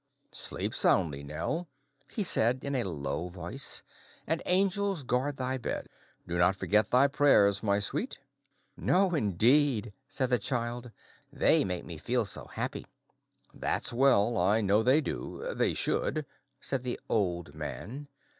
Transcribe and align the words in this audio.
"Sleep 0.33 0.73
soundly, 0.73 1.21
Nell," 1.21 1.67
he 2.09 2.23
said 2.23 2.63
in 2.63 2.73
a 2.73 2.85
low 2.89 3.29
voice, 3.29 3.83
"and 4.25 4.41
angels 4.47 5.03
guard 5.03 5.37
thy 5.37 5.59
bed! 5.59 5.89
Do 6.27 6.39
not 6.39 6.55
forget 6.55 6.89
thy 6.89 7.05
prayers, 7.07 7.61
my 7.61 7.77
sweet." 7.77 8.17
"No, 8.75 9.13
indeed," 9.13 9.93
said 10.09 10.31
the 10.31 10.39
child; 10.39 10.91
"they 11.31 11.63
make 11.63 11.85
me 11.85 11.99
feel 11.99 12.25
so 12.25 12.45
happy." 12.45 12.87
"That's 13.53 13.93
well; 13.93 14.39
I 14.39 14.59
know 14.61 14.81
they 14.81 15.01
do—they 15.01 15.75
should," 15.75 16.25
said 16.59 16.81
the 16.81 16.99
old 17.07 17.53
man. 17.53 18.07